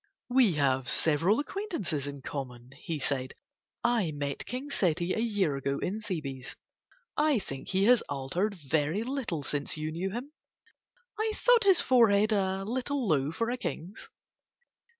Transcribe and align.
"We 0.29 0.53
have 0.53 0.89
several 0.89 1.39
acquaintances 1.39 2.07
in 2.07 2.23
common," 2.23 2.71
he 2.75 2.97
said. 2.97 3.35
"I 3.83 4.11
met 4.11 4.47
King 4.47 4.71
Seti 4.71 5.13
a 5.13 5.19
year 5.19 5.55
ago 5.55 5.77
in 5.77 6.01
Thebes. 6.01 6.55
I 7.15 7.37
think 7.37 7.67
he 7.67 7.83
has 7.83 8.01
altered 8.09 8.55
very 8.55 9.03
little 9.03 9.43
since 9.43 9.77
you 9.77 9.91
knew 9.91 10.09
him. 10.09 10.31
I 11.19 11.33
thought 11.35 11.65
his 11.65 11.81
forehead 11.81 12.31
a 12.31 12.63
little 12.65 13.07
low 13.07 13.31
for 13.31 13.51
a 13.51 13.57
king's. 13.57 14.09